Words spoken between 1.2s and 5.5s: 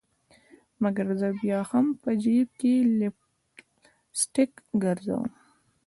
بیا هم په جیب کي لپ سټک ګرزوم